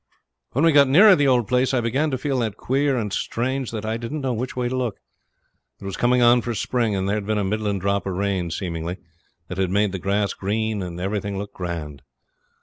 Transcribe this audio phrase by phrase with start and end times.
[0.53, 3.69] When we got nearer the old place I began to feel that queer and strange
[3.69, 4.97] that I didn't know which way to look.
[5.79, 8.97] It was coming on for spring, and there'd been a middling drop of rain, seemingly,
[9.47, 12.01] that had made the grass green and everything look grand.